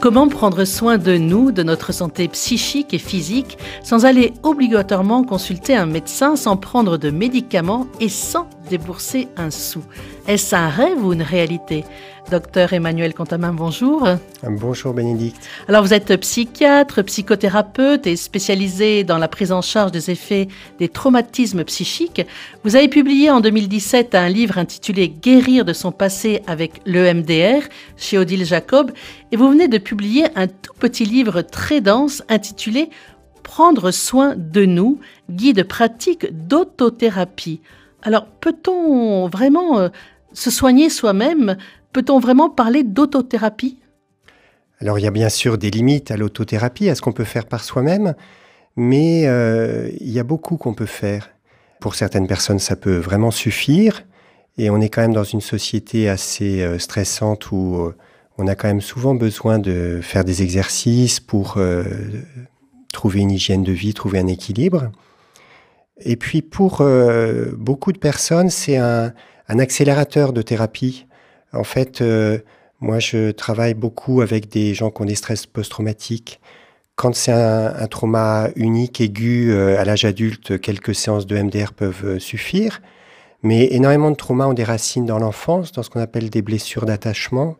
[0.00, 5.76] Comment prendre soin de nous, de notre santé psychique et physique, sans aller obligatoirement consulter
[5.76, 9.82] un médecin, sans prendre de médicaments et sans débourser un sou
[10.28, 11.84] Est-ce un rêve ou une réalité?
[12.30, 14.06] Docteur Emmanuel Contamin, bonjour.
[14.44, 15.48] Bonjour Bénédicte.
[15.66, 20.46] Alors vous êtes psychiatre, psychothérapeute et spécialisé dans la prise en charge des effets
[20.78, 22.24] des traumatismes psychiques.
[22.62, 27.66] Vous avez publié en 2017 un livre intitulé Guérir de son passé avec l'EMDR
[27.96, 28.92] chez Odile Jacob
[29.32, 32.90] et vous venez de publier un tout petit livre très dense intitulé
[33.42, 37.60] Prendre soin de nous, guide pratique d'autothérapie.
[38.02, 39.88] Alors peut-on vraiment euh,
[40.32, 41.56] se soigner soi-même?
[41.92, 43.78] Peut-on vraiment parler d'autothérapie?
[44.80, 47.46] Alors il y a bien sûr des limites à l'autothérapie, à ce qu'on peut faire
[47.46, 48.14] par soi-même,
[48.76, 51.30] mais euh, il y a beaucoup qu'on peut faire.
[51.80, 54.04] Pour certaines personnes, ça peut vraiment suffire,
[54.56, 57.92] et on est quand même dans une société assez euh, stressante où
[58.38, 61.58] on a quand même souvent besoin de faire des exercices pour
[62.90, 64.90] trouver une hygiène de vie, trouver un équilibre.
[66.00, 66.82] Et puis pour
[67.56, 69.12] beaucoup de personnes, c'est un
[69.48, 71.06] accélérateur de thérapie.
[71.52, 72.38] En fait, euh,
[72.80, 76.40] moi, je travaille beaucoup avec des gens qui ont des stress post-traumatiques.
[76.96, 82.04] Quand c'est un, trauma unique, aigu, euh, à l'âge adulte, quelques séances de MDR peuvent
[82.04, 82.82] euh, suffire.
[83.42, 86.84] Mais énormément de traumas ont des racines dans l'enfance, dans ce qu'on appelle des blessures
[86.84, 87.56] d'attachement.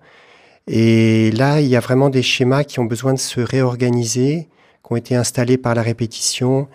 [0.66, 4.48] Et là, il y a vraiment des schémas qui ont besoin de se réorganiser,
[4.86, 6.68] qui ont été installés par la répétition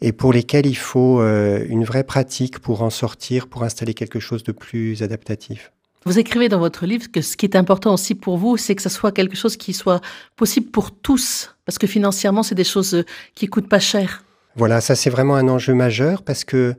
[0.00, 4.44] et pour lesquels il faut une vraie pratique pour en sortir, pour installer quelque chose
[4.44, 5.72] de plus adaptatif.
[6.04, 8.82] Vous écrivez dans votre livre que ce qui est important aussi pour vous, c'est que
[8.82, 10.00] ce soit quelque chose qui soit
[10.36, 13.04] possible pour tous, parce que financièrement, c'est des choses euh,
[13.34, 14.24] qui coûtent pas cher.
[14.56, 16.74] Voilà, ça c'est vraiment un enjeu majeur parce que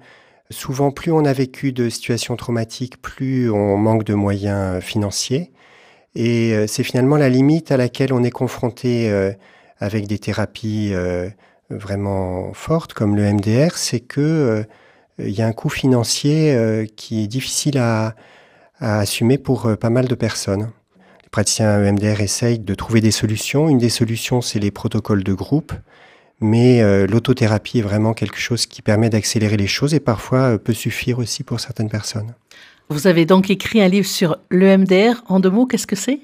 [0.50, 5.52] souvent, plus on a vécu de situations traumatiques, plus on manque de moyens euh, financiers.
[6.16, 9.12] Et euh, c'est finalement la limite à laquelle on est confronté
[9.80, 10.92] avec des thérapies
[11.70, 14.66] vraiment fortes comme le MDR, c'est que
[15.20, 18.16] il y a un coût financier qui est difficile à,
[18.80, 20.72] à assumer pour euh, pas mal de personnes.
[21.24, 23.70] Les praticiens EMDR essayent de trouver des solutions.
[23.70, 25.74] Une des solutions, c'est les protocoles de groupe,
[26.40, 30.58] mais euh, l'autothérapie est vraiment quelque chose qui permet d'accélérer les choses et parfois euh,
[30.58, 32.34] peut suffire aussi pour certaines personnes.
[32.90, 35.22] Vous avez donc écrit un livre sur l'EMDR.
[35.28, 36.20] En deux mots, qu'est-ce que c'est?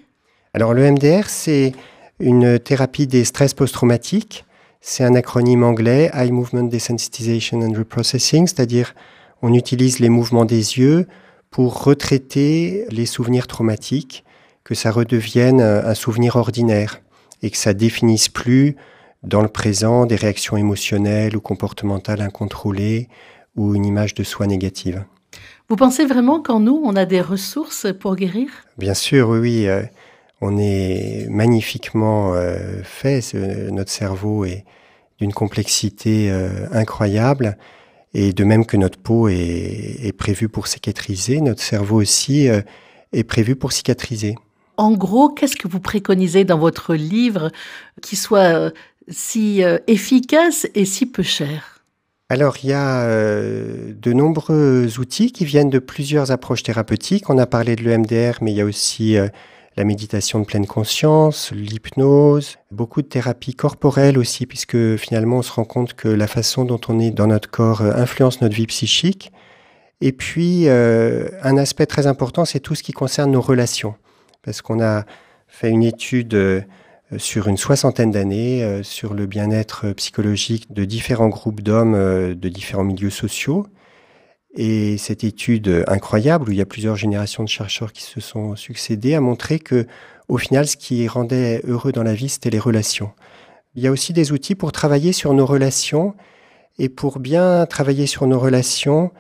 [0.53, 1.73] Alors l'EMDR, c'est
[2.19, 4.44] une thérapie des stress post-traumatiques.
[4.87, 8.93] C'est un acronyme anglais, Eye Movement Desensitization and Reprocessing, c'est-à-dire
[9.41, 11.07] on utilise les mouvements des yeux
[11.49, 14.23] pour retraiter les souvenirs traumatiques,
[14.63, 17.01] que ça redevienne un souvenir ordinaire
[17.41, 18.75] et que ça définisse plus
[19.23, 23.09] dans le présent des réactions émotionnelles ou comportementales incontrôlées
[23.55, 25.03] ou une image de soi négative.
[25.67, 28.49] Vous pensez vraiment qu'en nous, on a des ressources pour guérir?
[28.77, 29.67] Bien sûr, oui.
[29.67, 29.81] Euh,
[30.41, 33.21] on est magnifiquement euh, fait.
[33.71, 34.65] notre cerveau est
[35.19, 37.57] d'une complexité euh, incroyable.
[38.13, 42.61] Et de même que notre peau est, prévue pour cicatriser, notre cerveau aussi euh,
[43.11, 44.35] est prévu pour cicatriser.
[44.77, 47.51] En gros, qu'est-ce que vous préconisez dans votre livre
[48.01, 48.73] qui soit
[49.09, 51.83] si efficace et si peu cher?
[52.29, 57.29] Alors, il y a de nombreux outils qui viennent de plusieurs approches thérapeutiques.
[57.29, 59.17] On a parlé de l'EMDR, mais il y a aussi
[59.77, 65.51] la méditation de pleine conscience, l'hypnose, beaucoup de thérapie corporelle aussi, puisque finalement on se
[65.51, 68.67] rend compte que la façon dont on est dans notre corps euh, influence notre vie
[68.67, 69.31] psychique.
[70.01, 73.95] Et puis, euh, un aspect très important, c'est tout ce qui concerne nos relations,
[74.43, 75.05] parce qu'on a
[75.47, 76.61] fait une étude euh,
[77.17, 81.93] sur une soixantaine d'années sur le bien-être psychologique de différents groupes d'hommes
[82.33, 83.67] de différents milieux sociaux.
[84.55, 88.55] Et cette étude incroyable, où il y a plusieurs générations de chercheurs qui se sont
[88.55, 89.85] succédés, a montré que,
[90.29, 93.11] au final, ce qui rendait heureux dans la vie, c'était les relations.
[93.75, 96.15] Il y a aussi des outils pour travailler sur nos relations.
[96.79, 99.11] Et pour bien travailler sur nos relations,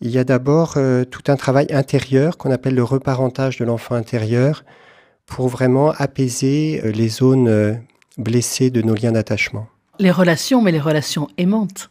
[0.00, 3.94] il y a d'abord euh, tout un travail intérieur qu'on appelle le reparentage de l'enfant
[3.94, 4.64] intérieur
[5.26, 7.74] pour vraiment apaiser euh, les zones euh,
[8.16, 9.66] blessées de nos liens d'attachement.
[9.98, 11.90] Les relations, mais les relations aimantes.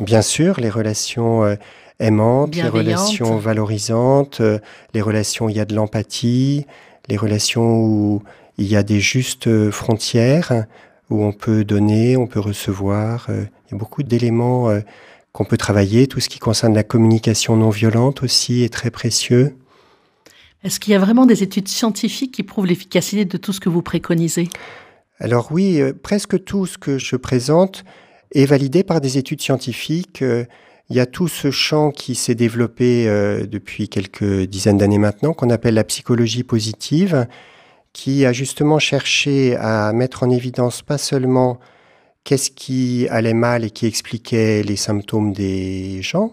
[0.00, 1.56] Bien sûr, les relations
[1.98, 4.58] aimantes, les relations valorisantes, euh,
[4.94, 6.66] les relations où il y a de l'empathie,
[7.08, 8.22] les relations où
[8.58, 10.66] il y a des justes euh, frontières,
[11.10, 13.26] où on peut donner, on peut recevoir.
[13.28, 14.68] Euh, il y a beaucoup d'éléments
[15.32, 16.06] qu'on peut travailler.
[16.06, 19.56] Tout ce qui concerne la communication non violente aussi est très précieux.
[20.62, 23.68] Est-ce qu'il y a vraiment des études scientifiques qui prouvent l'efficacité de tout ce que
[23.68, 24.48] vous préconisez?
[25.18, 27.84] Alors oui, presque tout ce que je présente
[28.34, 30.22] est validé par des études scientifiques.
[30.90, 35.32] Il y a tout ce champ qui s'est développé euh, depuis quelques dizaines d'années maintenant,
[35.32, 37.26] qu'on appelle la psychologie positive,
[37.92, 41.58] qui a justement cherché à mettre en évidence pas seulement
[42.24, 46.32] qu'est-ce qui allait mal et qui expliquait les symptômes des gens,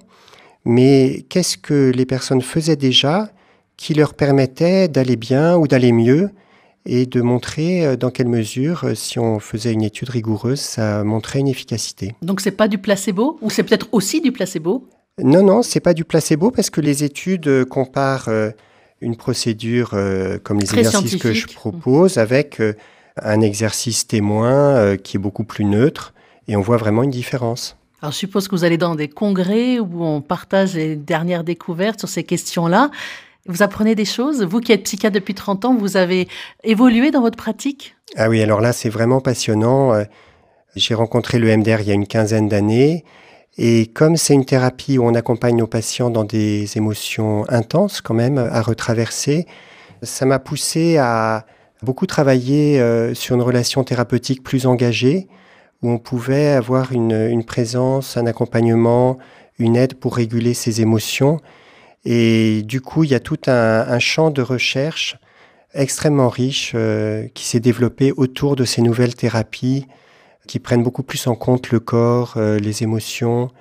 [0.65, 3.31] mais qu'est-ce que les personnes faisaient déjà
[3.77, 6.31] qui leur permettait d'aller bien ou d'aller mieux
[6.85, 11.03] et de montrer euh, dans quelle mesure, euh, si on faisait une étude rigoureuse, ça
[11.03, 12.15] montrait une efficacité.
[12.21, 14.87] Donc c'est pas du placebo ou c'est peut-être aussi du placebo?
[15.21, 18.29] Non, non, c'est pas du placebo parce que les études euh, comparent
[19.01, 19.91] une procédure
[20.43, 22.61] comme les exercices que je propose avec
[23.15, 26.13] un exercice témoin qui est beaucoup plus neutre
[26.49, 27.77] et on voit vraiment une différence.
[28.01, 31.99] Alors, je suppose que vous allez dans des congrès où on partage les dernières découvertes
[31.99, 32.91] sur ces questions-là.
[33.47, 34.43] Vous apprenez des choses?
[34.43, 36.27] Vous qui êtes psychiatre depuis 30 ans, vous avez
[36.63, 37.95] évolué dans votre pratique?
[38.15, 39.93] Ah oui, alors là, c'est vraiment passionnant.
[39.93, 40.03] Euh,
[40.75, 43.05] j'ai rencontré le MDR il y a une quinzaine d'années.
[43.57, 48.13] Et comme c'est une thérapie où on accompagne nos patients dans des émotions intenses quand
[48.13, 49.47] même à retraverser,
[50.03, 51.45] ça m'a poussé à
[51.81, 55.27] beaucoup travailler euh, sur une relation thérapeutique plus engagée,
[55.81, 59.17] où on pouvait avoir une, une présence, un accompagnement,
[59.59, 61.39] une aide pour réguler ses émotions
[62.05, 65.17] et du coup, il y a tout un, champ de recherche
[65.73, 69.85] extrêmement riche euh, qui s'est développé autour de ces nouvelles thérapies
[70.47, 73.51] qui prennent beaucoup plus en compte le corps, euh, les émotions,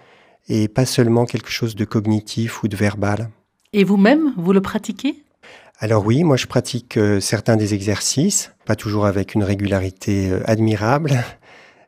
[0.49, 3.29] et pas seulement quelque chose de cognitif ou de verbal.
[3.75, 5.23] Et vous-même, vous le pratiquez?
[5.81, 11.23] Alors oui, moi je pratique euh, certains des exercices, pas toujours avec une régularité admirable,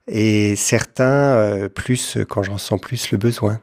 [0.06, 3.60] et certains plus quand j'en sens plus le besoin.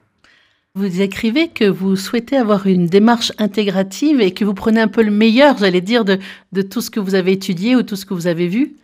[0.78, 5.02] Vous écrivez que vous souhaitez avoir une démarche intégrative et que vous prenez un peu
[5.02, 6.20] le meilleur, j'allais dire, de,
[6.62, 8.76] tout ce que vous avez étudié ou tout ce que vous avez vu.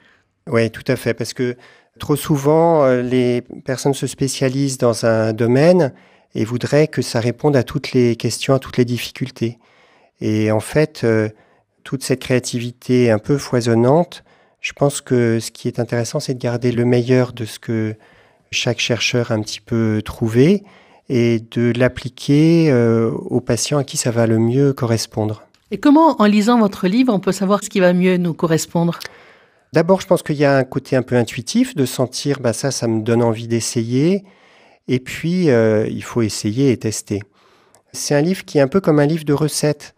[0.49, 1.55] Oui, tout à fait, parce que
[1.99, 5.93] trop souvent, euh, les personnes se spécialisent dans un domaine
[6.33, 9.59] et voudraient que ça réponde à toutes les questions, à toutes les difficultés.
[10.19, 11.29] Et en fait, euh,
[11.83, 14.23] toute cette créativité un peu foisonnante,
[14.61, 17.93] je pense que ce qui est intéressant, c'est de garder le meilleur de ce que
[18.49, 20.63] chaque chercheur a un petit peu trouvé
[21.09, 25.43] et de l'appliquer euh, aux patients à qui ça va le mieux correspondre.
[25.71, 28.99] Et comment, en lisant votre livre, on peut savoir ce qui va mieux nous correspondre?
[29.73, 32.69] D'abord, je pense qu'il y a un côté un peu intuitif de sentir, bah ça,
[32.69, 34.23] ça me donne envie d'essayer.
[34.87, 37.23] Et puis, euh, il faut essayer et tester.
[37.91, 39.95] C'est un livre qui est un peu comme un livre de recettes.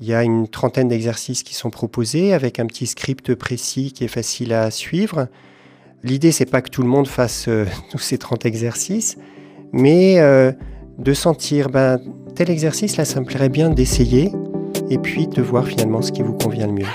[0.00, 4.04] Il y a une trentaine d'exercices qui sont proposés avec un petit script précis qui
[4.04, 5.28] est facile à suivre.
[6.02, 9.16] L'idée, c'est pas que tout le monde fasse euh, tous ces 30 exercices,
[9.74, 10.52] mais euh,
[10.98, 11.98] de sentir, ben,
[12.36, 14.30] tel exercice, là, ça me plairait bien d'essayer,
[14.88, 16.86] et puis de voir finalement ce qui vous convient le mieux.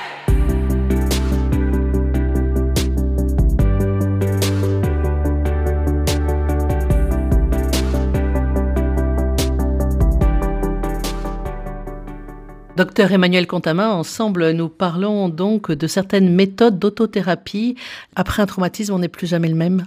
[12.77, 17.75] Docteur Emmanuel Contamin, ensemble, nous parlons donc de certaines méthodes d'autothérapie.
[18.15, 19.83] Après un traumatisme, on n'est plus jamais le même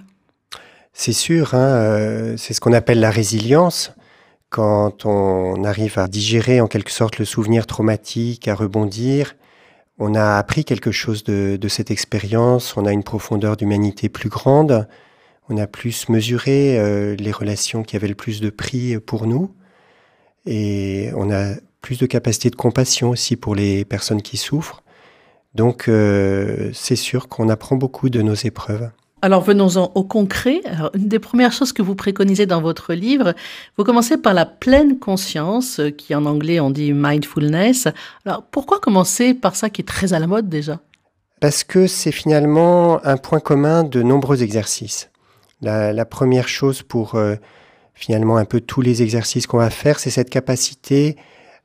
[0.93, 3.93] c'est sûr, hein, euh, c'est ce qu'on appelle la résilience.
[4.51, 9.35] Quand on arrive à digérer en quelque sorte le souvenir traumatique, à rebondir,
[9.99, 14.87] on a appris quelque chose de, cette expérience, on a une profondeur d'humanité plus grande,
[15.49, 19.55] on a plus mesuré euh, les relations qui avaient le plus de prix pour nous,
[20.47, 24.83] et on a plus de capacité de compassion aussi pour les personnes qui souffrent.
[25.55, 28.91] Donc euh, c'est sûr qu'on apprend beaucoup de nos épreuves.
[29.25, 30.61] Alors venons-en au concret.
[30.95, 33.35] une des premières choses que vous préconisez dans votre livre,
[33.79, 37.87] vous commencez par la pleine conscience, euh, qui en anglais on dit mindfulness.
[38.27, 40.81] Alors pourquoi commencer par ça qui est très à la mode déjà?
[41.41, 45.09] Parce que c'est finalement un point commun de nombreux exercices.
[45.61, 47.37] La, première chose pour euh,
[47.95, 51.15] finalement un peu tous les exercices qu'on va faire, c'est cette capacité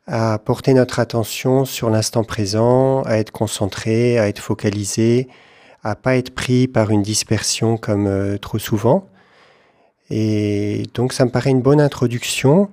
[0.06, 5.28] à porter notre attention sur l'instant présent, à être concentré, à être focalisé,
[5.88, 9.08] à pas être pris par une dispersion comme euh, trop souvent.
[10.10, 12.70] Et donc ça me paraît une bonne introduction.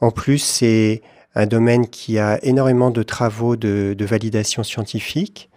[0.00, 1.02] En plus, c'est
[1.34, 5.50] un domaine qui a énormément de travaux de, validation scientifique.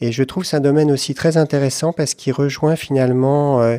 [0.00, 3.78] Et je trouve c'est un domaine aussi très intéressant parce qu'il rejoint finalement euh,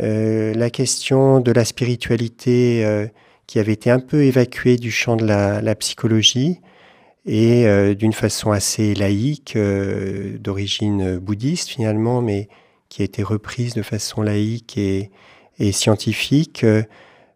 [0.00, 3.08] euh, la question de la spiritualité
[3.46, 6.60] qui avait été un peu évacuée du champ de la psychologie
[7.26, 12.48] et euh, d'une façon assez laïque, euh, d'origine bouddhiste finalement, mais
[12.88, 15.10] qui a été reprise de façon laïque et,
[15.72, 16.82] scientifique, euh,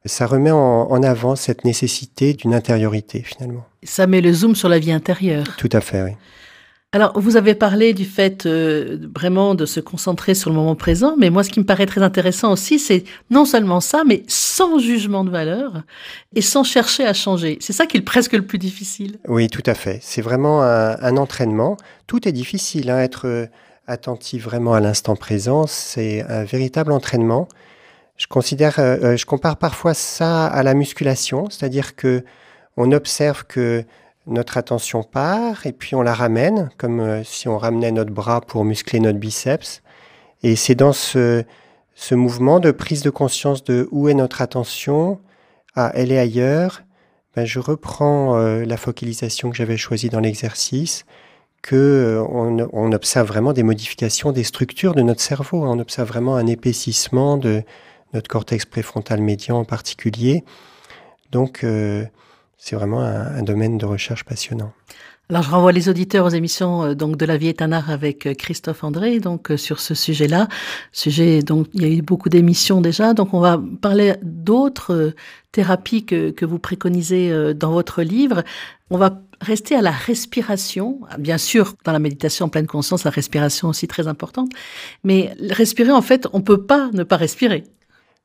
[0.06, 3.64] ça remet en, avant cette nécessité d'une intériorité finalement.
[3.82, 5.56] Ça met le zoom sur la vie intérieure.
[5.58, 6.10] Tout à fait, oui.
[6.94, 11.16] Alors, vous avez parlé du fait euh, vraiment de se concentrer sur le moment présent,
[11.18, 14.78] mais moi, ce qui me paraît très intéressant aussi, c'est non seulement ça, mais sans
[14.78, 15.82] jugement de valeur
[16.36, 17.58] et sans chercher à changer.
[17.60, 19.18] C'est ça qui est presque le plus difficile.
[19.26, 19.98] Oui, tout à fait.
[20.02, 21.76] C'est vraiment un, entraînement.
[22.06, 22.88] Tout est difficile.
[22.90, 23.00] Hein.
[23.00, 23.46] Être euh,
[23.88, 27.48] attentif vraiment à l'instant présent, c'est un véritable entraînement.
[28.18, 32.22] Je considère, euh, je compare parfois ça à la musculation, c'est-à-dire que
[32.76, 33.84] on observe que
[34.26, 38.40] notre attention part et puis on la ramène, comme euh, si on ramenait notre bras
[38.40, 39.82] pour muscler notre biceps.
[40.42, 41.44] Et c'est dans ce,
[41.94, 45.20] ce mouvement de prise de conscience de où est notre attention,
[45.76, 46.82] ah, elle est ailleurs,
[47.36, 51.04] ben, je reprends euh, la focalisation que j'avais choisie dans l'exercice,
[51.62, 56.36] que euh, on, observe vraiment des modifications des structures de notre cerveau, on observe vraiment
[56.36, 57.62] un épaississement de
[58.12, 60.44] notre cortex préfrontal médian en particulier.
[61.32, 61.64] Donc,
[62.64, 64.72] c'est vraiment un, domaine de recherche passionnant.
[65.28, 67.90] Alors, je renvoie les auditeurs aux émissions euh, donc de la vie est un art
[67.90, 70.48] avec euh, Christophe André, donc euh, sur ce sujet-là.
[70.90, 75.12] Sujet, donc il y a eu beaucoup d'émissions déjà, donc on va parler d'autres
[75.52, 78.42] thérapies que, que vous préconisez dans votre livre.
[78.88, 81.00] On va rester à la respiration.
[81.18, 84.50] Bien sûr, dans la méditation en pleine conscience, la respiration aussi très importante.
[85.04, 87.64] Mais respirer, en fait, on peut pas ne pas respirer.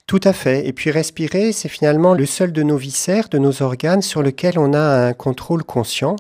[0.10, 0.68] Tout à fait.
[0.68, 4.58] Et puis respirer, c'est finalement le seul de nos viscères, de nos organes sur lequel
[4.58, 6.16] on a un contrôle conscient,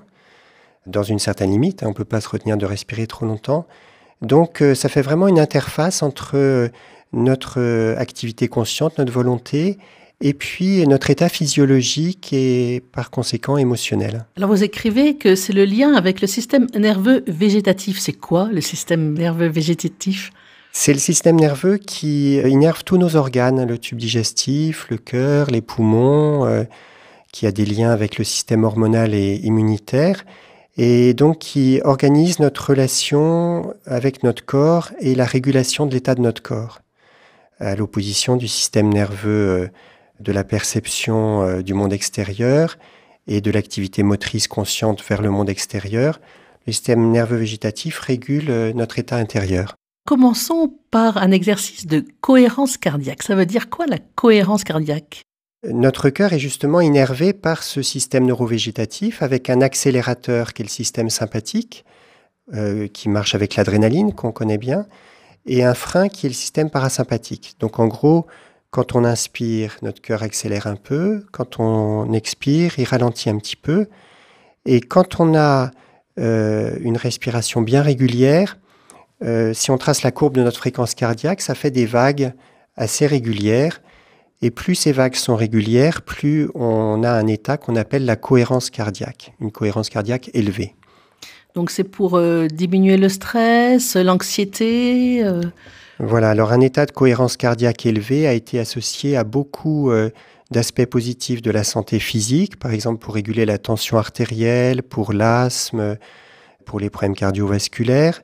[0.85, 1.81] dans une certaine limite.
[1.81, 1.87] Hein.
[1.87, 3.65] On ne peut pas se retenir de respirer trop longtemps.
[4.21, 6.67] Donc euh, ça fait vraiment une interface entre euh,
[7.13, 9.79] notre euh, activité consciente, notre volonté,
[10.21, 14.27] et puis notre état physiologique et par conséquent émotionnel.
[14.37, 17.97] Alors vous écrivez que c'est le lien avec le système nerveux végétatif.
[17.97, 20.31] C'est quoi le système nerveux végétatif?
[20.71, 25.61] C'est le système nerveux qui innerve tous nos organes, le tube digestif, le cœur, les
[25.61, 26.63] poumons, euh,
[27.31, 30.25] qui a des liens avec le système hormonal et immunitaire,
[30.77, 36.21] et donc qui organise notre relation avec notre corps et la régulation de l'état de
[36.21, 36.81] notre corps,
[37.59, 39.67] à l'opposition du système nerveux euh,
[40.19, 42.77] de la perception euh, du monde extérieur
[43.27, 46.19] et de l'activité motrice consciente vers le monde extérieur.
[46.67, 49.78] Le système nerveux végétatif régule notre état intérieur.
[50.09, 53.21] Commençons par un exercice de cohérence cardiaque.
[53.21, 55.21] Ça veut dire quoi la cohérence cardiaque?
[55.63, 60.69] Notre cœur est justement innervé par ce système neurovégétatif avec un accélérateur qui est le
[60.71, 61.85] système sympathique,
[62.55, 64.87] euh, qui marche avec l'adrénaline qu'on connaît bien,
[65.45, 67.57] et un frein qui est le système parasympathique.
[67.59, 68.25] Donc en gros,
[68.71, 73.55] quand on inspire, notre cœur accélère un peu, quand on expire, il ralentit un petit
[73.55, 73.85] peu,
[74.65, 75.69] et quand on a
[76.17, 78.57] euh, une respiration bien régulière,
[79.23, 82.33] euh, si on trace la courbe de notre fréquence cardiaque, ça fait des vagues
[82.75, 83.81] assez régulières.
[84.41, 88.69] Et plus ces vagues sont régulières, plus on a un état qu'on appelle la cohérence
[88.69, 90.75] cardiaque, une cohérence cardiaque élevée.
[91.55, 95.41] Donc c'est pour euh, diminuer le stress, l'anxiété euh?
[95.99, 99.91] Voilà, alors un état de cohérence cardiaque élevée a été associé à beaucoup
[100.49, 105.97] d'aspects positifs de la santé physique, par exemple pour réguler la tension artérielle, pour l'asthme,
[106.63, 108.21] pour les problèmes cardiovasculaires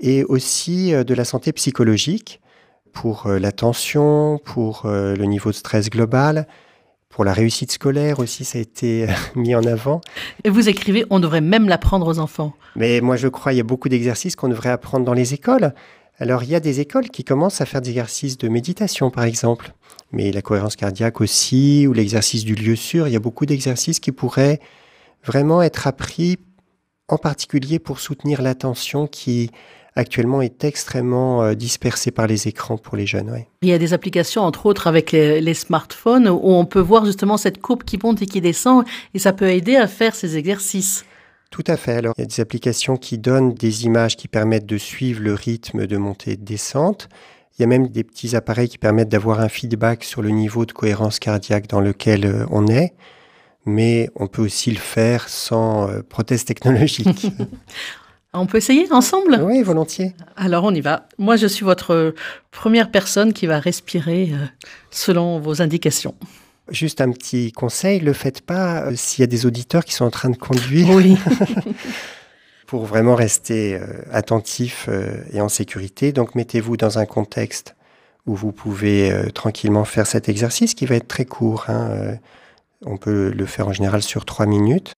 [0.00, 2.40] et aussi euh, de la santé psychologique
[2.92, 6.46] pour euh, l'attention, pour euh, le niveau de stress global,
[7.08, 10.00] pour la réussite scolaire aussi, ça a été mis en avant.
[10.44, 12.54] Et vous écrivez, on devrait même l'apprendre aux enfants.
[12.76, 15.72] Mais moi, je crois, il y a beaucoup d'exercices qu'on devrait apprendre dans les écoles.
[16.20, 19.24] Alors, il y a des écoles qui commencent à faire des exercices de méditation, par
[19.24, 19.72] exemple.
[20.10, 24.00] Mais la cohérence cardiaque aussi, ou l'exercice du lieu sûr, il y a beaucoup d'exercices
[24.00, 24.60] qui pourraient
[25.24, 26.38] vraiment être appris,
[27.08, 29.50] en particulier pour soutenir l'attention qui
[29.98, 33.44] actuellement est extrêmement euh, dispersé par les écrans pour les jeunes.
[33.62, 37.36] Il y a des applications, entre autres avec les, smartphones, où on peut voir justement
[37.36, 41.04] cette courbe qui monte et qui descend, et ça peut aider à faire ces exercices.
[41.50, 41.92] Tout à fait.
[41.92, 45.34] Alors, il y a des applications qui donnent des images qui permettent de suivre le
[45.34, 47.08] rythme de montée et de descente.
[47.58, 50.64] Il y a même des petits appareils qui permettent d'avoir un feedback sur le niveau
[50.64, 52.92] de cohérence cardiaque dans lequel euh, on est.
[53.64, 57.26] Mais on peut aussi le faire sans euh, prothèse technologique.
[58.34, 59.40] On peut essayer ensemble?
[59.42, 60.14] Oui, volontiers.
[60.36, 61.08] Alors on y va.
[61.16, 62.14] Moi, je suis votre
[62.50, 64.44] première personne qui va respirer euh,
[64.90, 66.14] selon vos indications.
[66.70, 70.04] Juste un petit conseil, le faites pas euh, s'il y a des auditeurs qui sont
[70.04, 70.90] en train de conduire.
[70.90, 71.16] Oui.
[72.66, 74.90] Pour vraiment rester euh, attentif
[75.32, 76.12] et en sécurité.
[76.12, 77.76] Donc mettez-vous dans un contexte
[78.26, 81.64] où vous pouvez tranquillement faire cet exercice qui va être très court.
[81.68, 82.18] Hein,
[82.84, 84.92] on peut le faire en général sur trois minutes.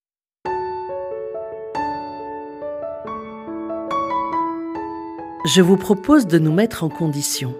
[5.46, 7.54] Je vous propose de nous mettre en condition.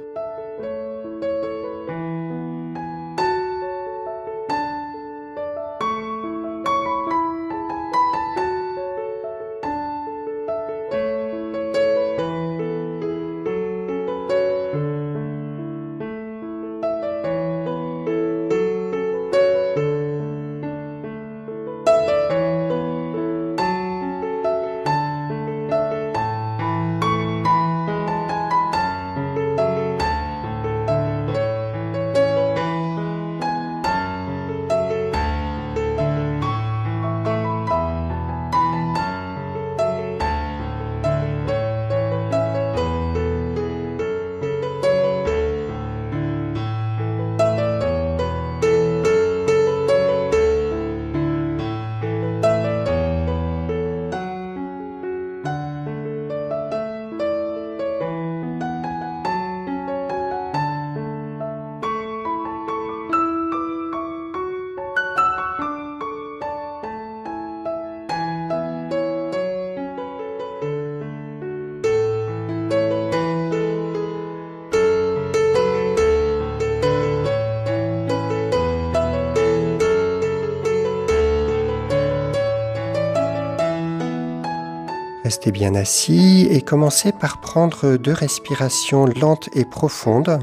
[85.31, 90.41] Restez bien assis et commencez par prendre deux respirations lentes et profondes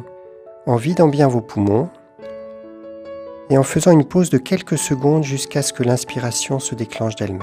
[0.65, 1.89] en vidant bien vos poumons
[3.49, 7.41] et en faisant une pause de quelques secondes jusqu'à ce que l'inspiration se déclenche d'elle-même.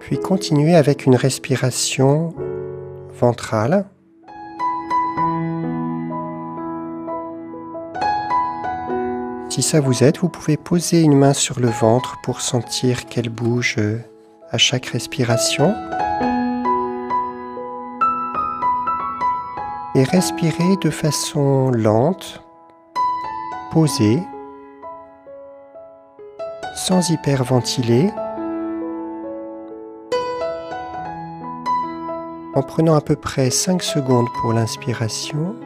[0.00, 2.32] Puis continuez avec une respiration
[3.20, 3.84] ventrale.
[9.56, 13.30] Si ça vous aide, vous pouvez poser une main sur le ventre pour sentir qu'elle
[13.30, 13.78] bouge
[14.50, 15.74] à chaque respiration.
[19.94, 22.42] et respirez de façon lente,
[23.72, 24.22] posée,
[26.74, 28.10] sans hyperventiler,
[32.54, 35.56] en prenant à peu près 5 secondes pour l'inspiration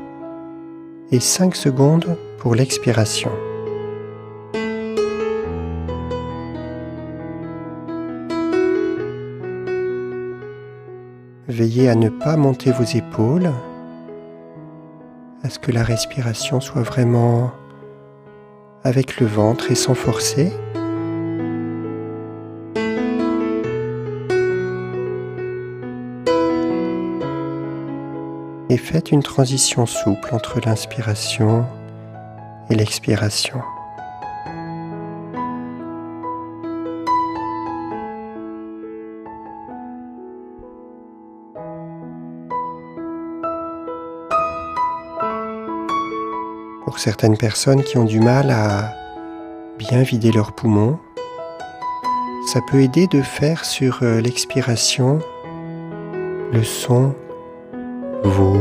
[1.11, 3.32] et 5 secondes pour l'expiration.
[11.61, 13.51] Veillez à ne pas monter vos épaules
[15.42, 17.53] à ce que la respiration soit vraiment
[18.83, 20.51] avec le ventre et sans forcer.
[28.70, 31.66] Et faites une transition souple entre l'inspiration
[32.70, 33.61] et l'expiration.
[46.90, 48.96] Pour certaines personnes qui ont du mal à
[49.79, 50.98] bien vider leurs poumons,
[52.53, 55.20] ça peut aider de faire sur euh, l'expiration
[56.53, 57.14] le son
[58.24, 58.59] vous.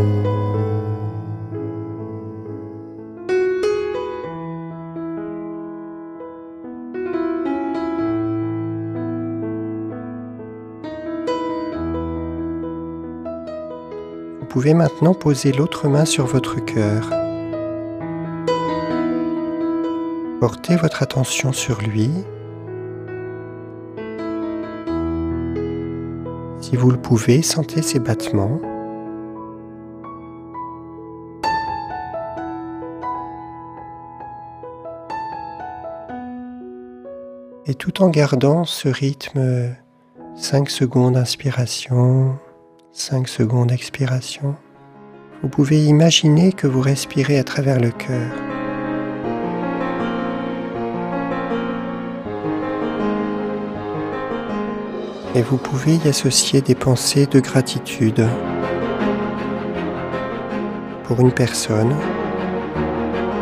[14.40, 17.19] Vous pouvez maintenant poser l'autre main sur votre cœur.
[20.40, 22.10] Portez votre attention sur lui.
[26.62, 28.62] Si vous le pouvez, sentez ses battements.
[37.66, 39.76] Et tout en gardant ce rythme
[40.38, 42.38] 5 secondes inspiration,
[42.94, 44.56] 5 secondes expiration,
[45.44, 48.49] vous pouvez imaginer que vous respirez à travers le cœur.
[55.36, 58.26] Et vous pouvez y associer des pensées de gratitude
[61.04, 61.96] pour une personne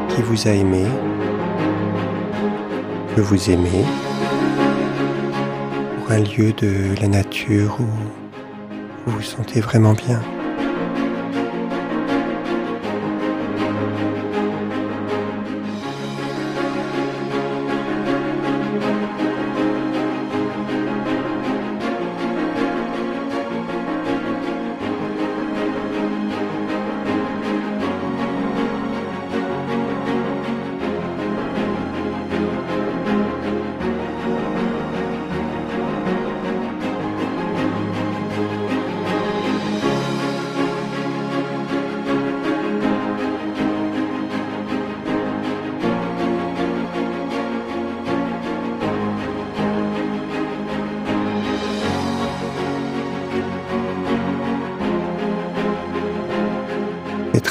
[0.10, 0.86] qui vous a aimé,
[3.16, 3.86] que vous aimez,
[5.98, 7.86] pour un lieu de la nature où
[9.06, 10.22] vous vous sentez vraiment bien.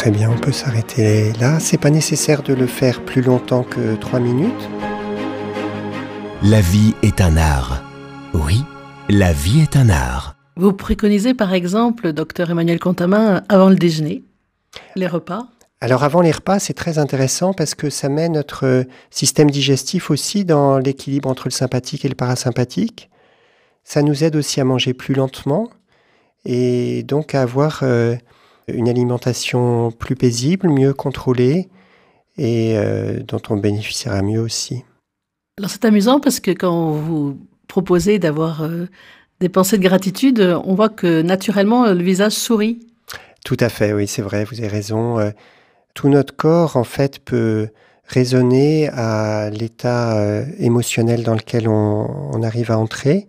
[0.06, 1.58] Très bien, on peut s'arrêter là.
[1.58, 4.70] C'est pas nécessaire de le faire plus longtemps que trois minutes.
[6.44, 7.82] La vie est un art.
[8.32, 8.62] Oui,
[9.08, 10.36] la vie est un art.
[10.54, 14.22] Vous préconisez par exemple, docteur Emmanuel Contamin, avant le déjeuner,
[14.94, 15.48] les repas
[15.82, 20.46] alors avant les repas, c'est très intéressant parce que ça met notre système digestif aussi
[20.46, 23.10] dans l'équilibre entre le sympathique et le parasympathique.
[23.84, 25.68] Ça nous aide aussi à manger plus lentement
[26.46, 28.16] et donc à avoir euh,
[28.72, 31.68] une alimentation plus paisible, mieux contrôlée
[32.36, 34.84] et euh, dont on bénéficiera mieux aussi.
[35.58, 38.86] Alors c'est amusant parce que quand vous proposez d'avoir euh,
[39.40, 42.80] des pensées de gratitude, on voit que naturellement le visage sourit.
[43.44, 45.18] Tout à fait, oui, c'est vrai, vous avez raison.
[45.18, 45.30] Euh,
[45.94, 47.68] tout notre corps, en fait, peut
[48.04, 53.26] résonner à l'état émotionnel dans lequel on arrive à entrer.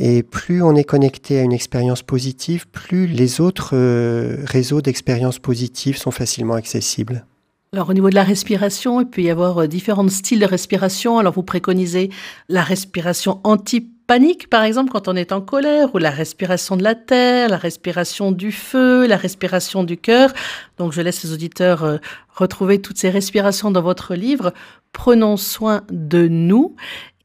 [0.00, 5.40] Et plus on est connecté à une expérience positive, plus les autres euh, réseaux d'expériences
[5.40, 7.26] positives sont facilement accessibles.
[7.72, 11.18] Alors au niveau de la respiration, il peut y avoir euh, différents styles de respiration.
[11.18, 12.10] Alors vous préconisez
[12.48, 16.94] la respiration anti-panique, par exemple, quand on est en colère, ou la respiration de la
[16.94, 20.32] terre, la respiration du feu, la respiration du cœur.
[20.78, 21.98] Donc je laisse les auditeurs euh,
[22.30, 24.54] retrouver toutes ces respirations dans votre livre.
[24.92, 26.76] Prenons soin de nous.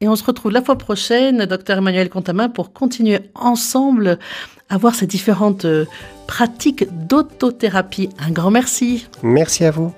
[0.03, 4.19] Et on se retrouve la fois prochaine, docteur Emmanuel Contamin, pour continuer ensemble
[4.67, 5.85] à voir ces différentes euh,
[6.27, 8.09] pratiques d'autothérapie.
[8.19, 9.07] Un grand merci.
[9.23, 9.93] Merci à vous.